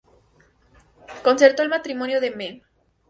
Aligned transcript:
Concertó 1.23 1.61
el 1.61 1.69
matrimonio 1.69 2.19
de 2.19 2.31
Mme. 2.31 2.63